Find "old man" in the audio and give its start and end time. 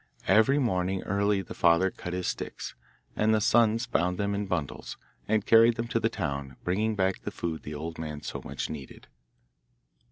7.75-8.23